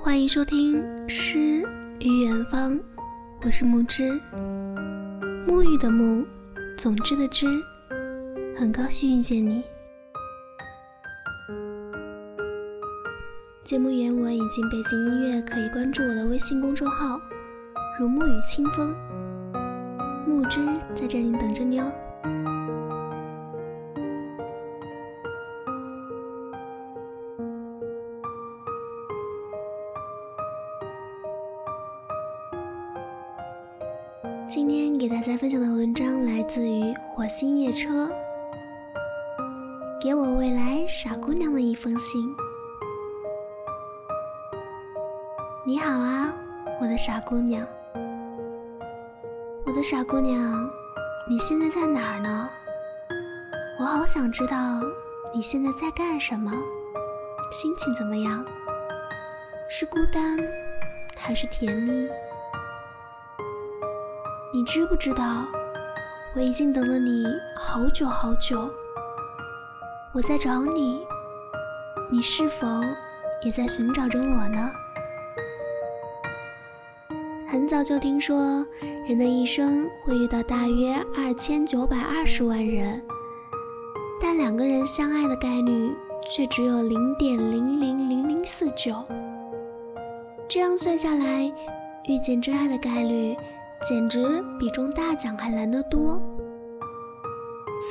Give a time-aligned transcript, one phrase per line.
[0.00, 1.66] 欢迎收听《诗
[1.98, 2.74] 与远方》，
[3.44, 4.12] 我是木之，
[5.44, 6.24] 沐浴的沐，
[6.76, 7.46] 总之的之，
[8.54, 9.64] 很高兴遇见你。
[13.64, 17.20] 节目原文以及背景音乐可以关注我的微信公众号
[17.98, 18.94] “如沐雨清风”，
[20.28, 20.60] 木之
[20.94, 21.90] 在这里等着你哦。
[34.52, 38.10] 今天给大家分享的文章来自于火星夜车，
[40.02, 42.20] 给我未来傻姑娘的一封信。
[45.64, 46.34] 你好啊，
[46.80, 47.64] 我的傻姑娘，
[49.64, 50.68] 我的傻姑娘，
[51.28, 52.50] 你现在在哪儿呢？
[53.78, 54.80] 我好想知道
[55.32, 56.50] 你现在在干什么，
[57.52, 58.44] 心情怎么样？
[59.68, 60.36] 是孤单
[61.16, 62.08] 还是甜蜜？
[64.52, 65.46] 你知不知道，
[66.34, 68.68] 我已经等了你好久好久。
[70.12, 71.06] 我在找你，
[72.10, 72.66] 你是否
[73.44, 74.68] 也在寻找着我呢？
[77.46, 78.66] 很早就听说，
[79.06, 83.00] 人的一生会遇到大约二千九百二十万人，
[84.20, 85.94] 但两个人相爱的概率
[86.28, 88.96] 却只有零点零零零零四九。
[90.48, 91.44] 这样算下来，
[92.08, 93.36] 遇见真爱的概率。
[93.88, 96.20] 简直比中大奖还难得多。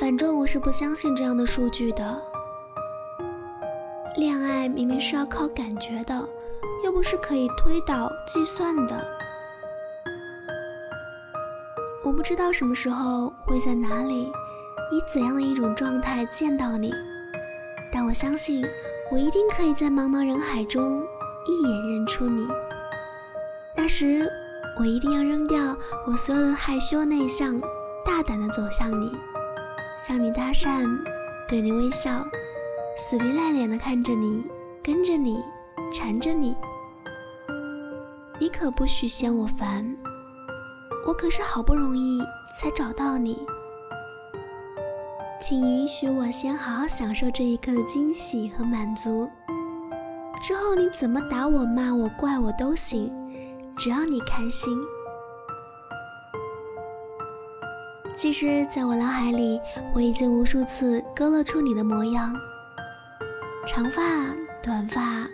[0.00, 2.22] 反正我是不相信这样的数据的。
[4.16, 6.28] 恋爱明明是要靠感觉的，
[6.84, 9.04] 又不是可以推导计算的。
[12.04, 14.32] 我不知道什么时候会在哪里，
[14.92, 16.94] 以怎样的一种状态见到你，
[17.92, 18.64] 但我相信，
[19.10, 21.02] 我一定可以在茫茫人海中
[21.46, 22.46] 一眼认出你。
[23.74, 24.30] 那时。
[24.80, 27.60] 我一定要扔掉我所有的害羞内向，
[28.02, 29.14] 大胆的走向你，
[29.98, 30.88] 向你搭讪，
[31.46, 32.26] 对你微笑，
[32.96, 34.42] 死皮赖脸的看着你，
[34.82, 35.38] 跟着你，
[35.92, 36.56] 缠着你。
[38.38, 39.94] 你可不许嫌我烦，
[41.06, 42.22] 我可是好不容易
[42.58, 43.46] 才找到你，
[45.38, 49.28] 请允许我先好好享受这一刻的惊喜和满足，
[50.42, 53.12] 之后你怎么打我、骂我、怪我都行。
[53.80, 54.78] 只要你开心。
[58.14, 59.58] 其实，在我脑海里，
[59.94, 62.38] 我已经无数次勾勒出你的模样：
[63.66, 64.02] 长发、
[64.62, 65.26] 短发、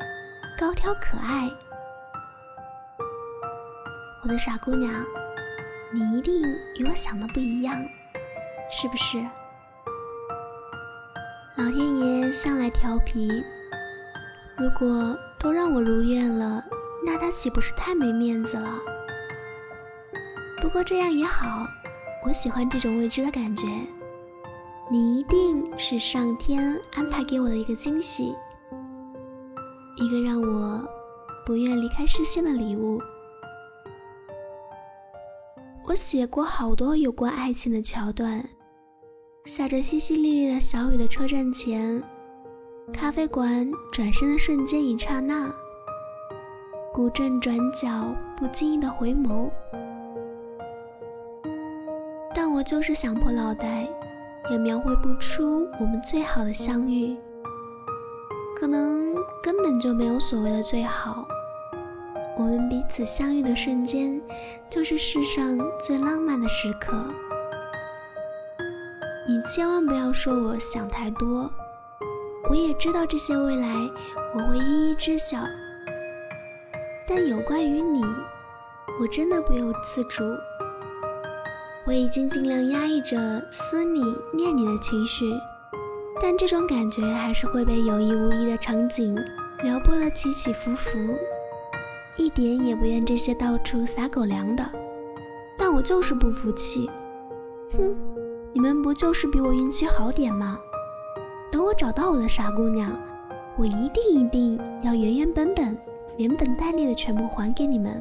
[0.56, 1.50] 高挑可爱。
[4.22, 4.92] 我的傻姑娘，
[5.92, 6.40] 你一定
[6.76, 7.74] 与我想的不一样，
[8.70, 9.18] 是不是？
[11.56, 13.28] 老天爷向来调皮，
[14.56, 16.62] 如果都让我如愿了。
[17.06, 18.76] 那他岂不是太没面子了？
[20.60, 21.64] 不过这样也好，
[22.26, 23.68] 我喜欢这种未知的感觉。
[24.90, 28.34] 你一定是上天安排给我的一个惊喜，
[29.96, 30.84] 一个让我
[31.44, 33.00] 不愿离开视线的礼物。
[35.84, 38.44] 我写过好多有关爱情的桥段，
[39.44, 42.02] 下着淅淅沥沥的小雨的车站前，
[42.92, 45.54] 咖啡馆转身的瞬间，一刹那。
[46.96, 49.50] 古镇转角，不经意的回眸，
[52.34, 53.86] 但我就是想破脑袋，
[54.50, 57.14] 也描绘不出我们最好的相遇。
[58.58, 61.28] 可能根本就没有所谓的最好，
[62.34, 64.18] 我们彼此相遇的瞬间，
[64.70, 66.96] 就是世上最浪漫的时刻。
[69.28, 71.50] 你千万不要说我想太多，
[72.48, 73.68] 我也知道这些未来，
[74.34, 75.36] 我会一一知晓。
[77.08, 78.02] 但有关于你，
[79.00, 80.24] 我真的不由自主。
[81.86, 83.16] 我已经尽量压抑着
[83.50, 84.02] 思你、
[84.34, 85.32] 念你的情绪，
[86.20, 89.14] 但这种感觉还是会被有意无意的场景
[89.62, 90.98] 撩拨得起起伏伏。
[92.16, 94.64] 一点也不愿这些到处撒狗粮的，
[95.56, 96.90] 但我就是不服气。
[97.72, 97.96] 哼，
[98.52, 100.58] 你们不就是比我运气好点吗？
[101.52, 102.90] 等我找到我的傻姑娘，
[103.56, 105.78] 我一定一定要原原本本。
[106.16, 108.00] 连本带利的全部还给你们。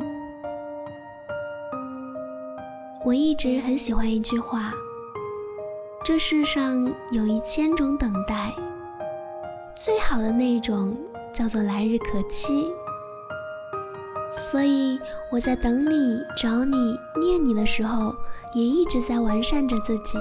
[3.06, 4.72] 我一直很喜欢一句话：
[6.04, 8.52] 这世上有一千种等待，
[9.76, 10.98] 最好的那种
[11.32, 12.72] 叫做来日可期。
[14.38, 15.00] 所以
[15.32, 18.14] 我在等你、找你、念你的时候，
[18.54, 20.18] 也一直在完善着自己。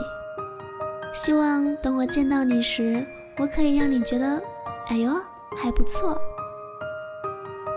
[1.13, 3.07] 希望等我见到你时，
[3.39, 4.43] 我可以让你觉得，
[4.89, 5.13] 哎呦，
[5.57, 6.21] 还不错。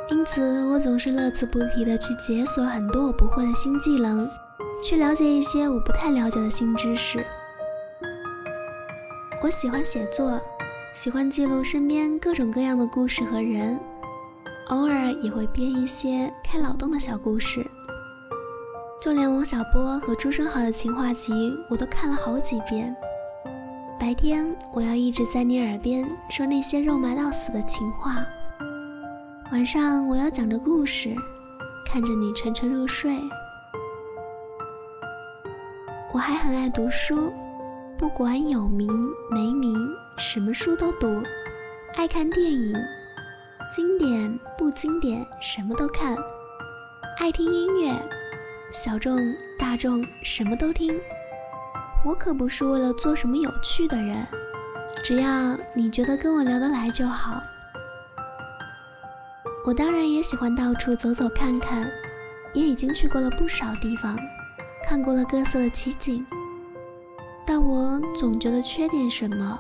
[0.10, 4.30] 因此，我总是乐此不疲地去解锁很多我不会的新技能，
[4.82, 7.26] 去了解一些我不太了解的新知识。
[9.44, 10.40] 我喜欢写作，
[10.94, 13.78] 喜欢记录身边各种各样的故事和人，
[14.70, 17.66] 偶尔也会编一些开脑洞的小故事。
[19.02, 22.96] 就连王小波和朱生豪的情话集，我都看了好几遍。
[24.00, 28.26] 白天，我要一直在你耳边说那些肉麻到死的情话。
[29.50, 31.16] 晚上我要讲着故事，
[31.86, 33.18] 看着你沉沉入睡。
[36.14, 37.32] 我还很爱读书，
[37.98, 38.90] 不管有名
[39.32, 39.74] 没名，
[40.18, 41.24] 什么书都读。
[41.96, 42.74] 爱看电影，
[43.74, 46.18] 经典不经典什么都看。
[47.18, 47.94] 爱听音乐，
[48.70, 49.18] 小众
[49.58, 50.94] 大众什么都听。
[52.04, 54.28] 我可不是为了做什么有趣的人，
[55.02, 57.42] 只要你觉得跟我聊得来就好。
[59.68, 61.92] 我当然也喜欢到处走走看看，
[62.54, 64.18] 也已经去过了不少地方，
[64.82, 66.26] 看过了各色的奇景，
[67.46, 69.60] 但我总觉得缺点什么。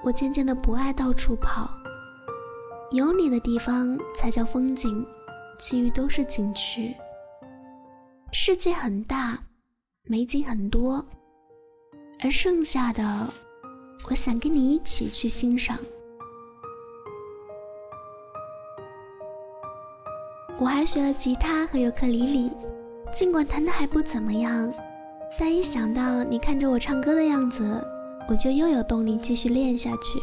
[0.00, 1.68] 我渐渐的不爱到处跑，
[2.92, 5.04] 有你的地方才叫风景，
[5.58, 6.94] 其余都是景区。
[8.30, 9.42] 世界很大，
[10.04, 11.04] 美景很多，
[12.20, 13.26] 而剩下的，
[14.08, 15.76] 我想跟你一起去欣赏。
[20.58, 22.52] 我还学了吉他和尤克里里，
[23.12, 24.72] 尽管弹得还不怎么样，
[25.38, 27.80] 但一想到你看着我唱歌的样子，
[28.28, 30.18] 我就又有动力继续练下去。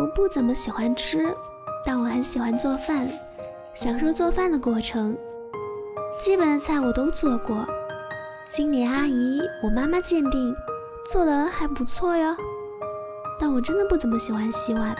[0.00, 1.28] 我不怎么喜欢吃，
[1.84, 3.06] 但我很喜欢做饭，
[3.74, 5.14] 享受做饭的过程。
[6.18, 7.66] 基本的菜我都做过，
[8.48, 10.56] 经理阿姨、我妈妈鉴定
[11.10, 12.34] 做的还不错哟。
[13.38, 14.96] 但我真的不怎么喜欢洗碗，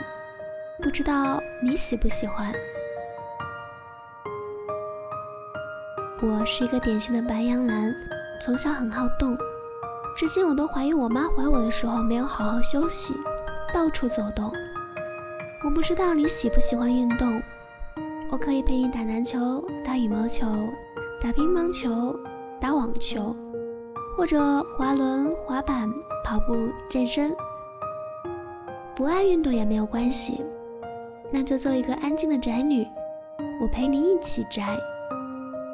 [0.83, 2.53] 不知道你喜不喜欢。
[6.21, 7.95] 我是一个典型的白羊男，
[8.41, 9.39] 从小很好动，
[10.17, 13.15] 至今我都怀疑我妈怀我的时候没有好好休息，
[13.73, 14.51] 到处走动。
[15.65, 17.41] 我不知道你喜不喜欢运动，
[18.33, 20.45] 我可以陪你打篮球、打羽毛球、
[21.21, 22.19] 打乒乓球、
[22.61, 23.35] 打网球，
[24.17, 25.89] 或者滑轮、滑板、
[26.25, 27.33] 跑步、健身。
[28.97, 30.45] 不爱运动也没有关系，
[31.31, 32.85] 那就做一个安静的宅女，
[33.61, 34.77] 我陪你一起宅。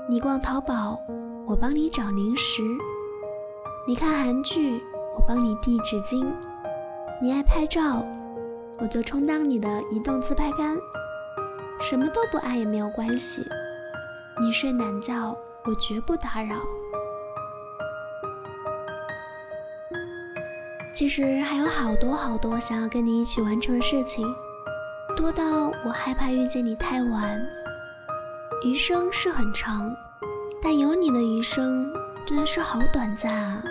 [0.07, 1.01] 你逛淘宝，
[1.47, 2.63] 我帮你找零食；
[3.87, 4.83] 你看韩剧，
[5.17, 6.27] 我帮你递纸巾；
[7.23, 8.05] 你爱拍照，
[8.79, 10.77] 我就充当你的移动自拍杆。
[11.81, 13.47] 什么都不爱也没有关系，
[14.39, 15.35] 你睡懒觉，
[15.65, 16.57] 我绝不打扰。
[20.93, 24.27] 其实还有好多好多想要跟你一起完成的事情，
[25.17, 27.64] 多到我害怕遇见你太晚。
[28.65, 29.95] 余生是很长，
[30.63, 31.87] 但有你的余生
[32.25, 33.63] 真的是好短暂啊！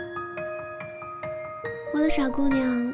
[1.91, 2.93] 我的傻姑娘，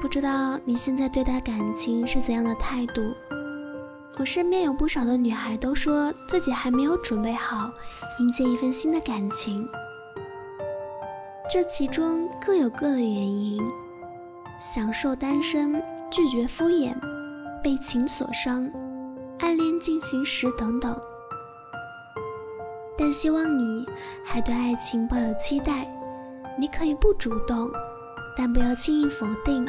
[0.00, 3.02] 不知道你现在对待感情是怎样的态度？
[4.18, 7.70] 我身边有不少的女孩都说自己还没有准备好
[8.20, 9.68] 迎接一份新的感情，
[11.50, 13.60] 这其中各有各的原因：
[14.58, 16.94] 享受单身、拒绝敷衍、
[17.62, 18.66] 被情所伤、
[19.40, 20.98] 暗恋进行时等等。
[22.96, 23.86] 但希望你
[24.24, 25.86] 还对爱情抱有期待，
[26.58, 27.70] 你可以不主动，
[28.36, 29.66] 但不要轻易否定。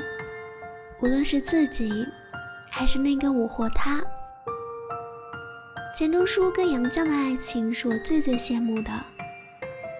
[1.02, 2.08] 无论是自己，
[2.70, 4.02] 还是那个我或他。
[5.94, 8.92] 钱钟书跟杨绛的爱情是我最最羡慕的，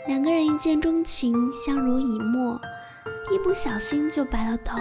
[0.08, 2.60] 两个人一见钟情，相濡以沫，
[3.32, 4.78] 一不小心就白了头。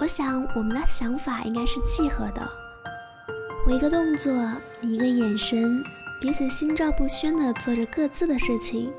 [0.00, 2.46] 我想我们的想法应该是契合的，
[3.66, 4.32] 我一个动作，
[4.80, 5.82] 你一个眼神。
[6.22, 8.92] 彼此心照不宣地做着各自的事情，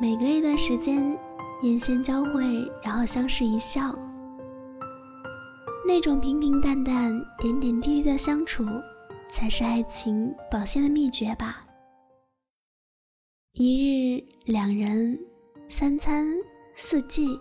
[0.00, 1.18] 每隔一段时间
[1.62, 2.44] 眼线交汇，
[2.84, 3.92] 然后相视一笑。
[5.84, 8.64] 那种平平淡淡、点点滴滴的相处，
[9.28, 11.66] 才是爱情保鲜的秘诀吧。
[13.54, 15.18] 一日两人，
[15.68, 16.24] 三餐
[16.76, 17.40] 四季，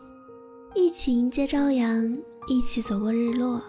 [0.74, 3.62] 一起迎接朝阳，一起走过日落。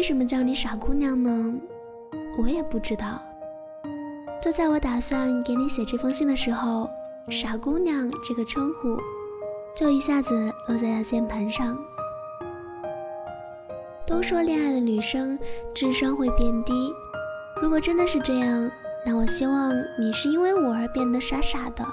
[0.00, 1.52] 为什么叫你傻姑娘呢？
[2.38, 3.20] 我也不知道。
[4.40, 6.88] 就在我打算给你写这封信的时候
[7.28, 8.96] ，“傻姑娘”这个称呼
[9.76, 11.76] 就一下子落在了键盘上。
[14.06, 15.38] 都说恋爱的女生
[15.74, 16.94] 智商会变低，
[17.60, 18.70] 如果真的是这样，
[19.04, 21.84] 那我希望你是因为我而变得傻傻的。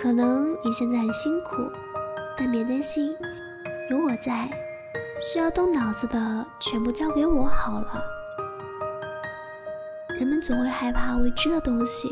[0.00, 1.56] 可能你现在很辛苦，
[2.36, 3.12] 但别担心，
[3.90, 4.48] 有我在，
[5.20, 8.02] 需要动脑子的全部交给我好了。
[10.18, 12.10] 人们总会害怕未知的东西，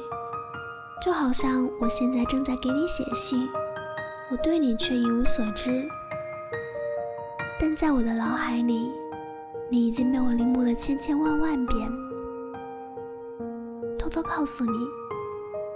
[1.02, 3.48] 就好像我现在正在给你写信，
[4.30, 5.88] 我对你却一无所知。
[7.58, 8.92] 但在我的脑海里，
[9.70, 11.90] 你已经被我临摹了千千万万遍。
[13.98, 14.78] 偷偷告诉你，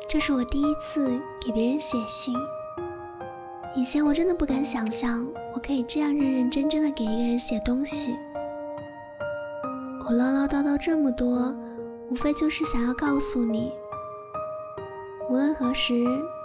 [0.07, 2.35] 这是我第一次给别人写信。
[3.75, 8.15] 以前我真的不敢想象，我可以这样认认真真的给一个人写东西。
[10.07, 11.55] 我唠唠叨叨这么多，
[12.11, 13.73] 无非就是想要告诉你，
[15.31, 15.95] 无论何时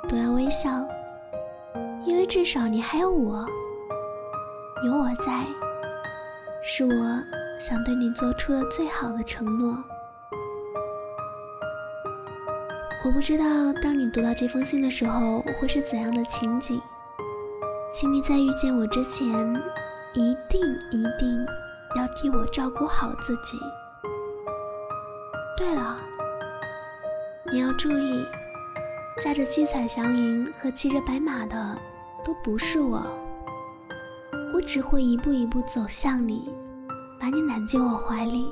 [0.07, 0.87] 都要微笑，
[2.05, 3.45] 因为至少你还有我，
[4.85, 5.45] 有我在，
[6.63, 7.23] 是我
[7.59, 9.77] 想对你做出的最好的承诺。
[13.03, 16.81] 我不知道当你读到这封信的时候会是怎样的情景。
[17.89, 19.29] 请你在遇见我之前，
[20.13, 21.45] 一定一定
[21.95, 23.57] 要替我照顾好自己。
[25.57, 25.97] 对了，
[27.51, 28.23] 你要注意，
[29.19, 31.77] 驾着七彩祥云和骑着白马的
[32.23, 33.01] 都不是我，
[34.53, 36.53] 我只会一步一步走向你，
[37.19, 38.51] 把你揽进我怀里。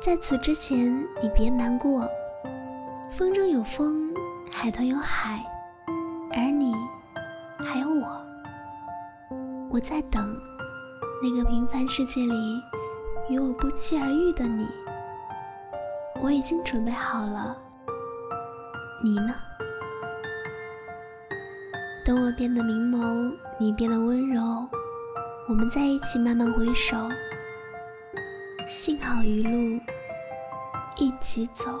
[0.00, 2.08] 在此之前，你别难过，
[3.10, 4.14] 风筝有风，
[4.50, 5.44] 海豚有海，
[9.72, 10.38] 我在等
[11.22, 12.62] 那个平凡世界里
[13.30, 14.68] 与我不期而遇的你。
[16.22, 17.56] 我已经准备好了，
[19.02, 19.34] 你呢？
[22.04, 24.68] 等我变得明眸，你变得温柔，
[25.48, 27.08] 我们在一起慢慢回首，
[28.68, 29.80] 幸好一路
[30.98, 31.80] 一起走。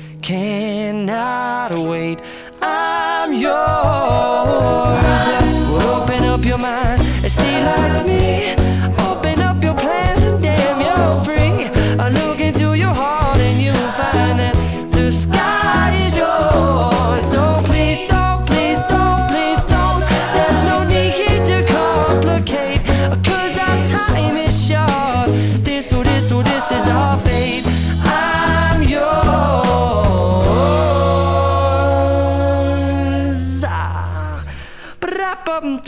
[0.21, 2.19] cannot wait.
[2.61, 4.70] I'm yours.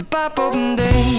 [0.02, 1.14] bop bop day.